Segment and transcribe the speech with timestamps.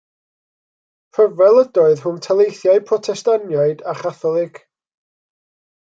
[1.17, 4.63] Rhyfel ydoedd rhwng taleithiau Protestaniaid a Chatholig.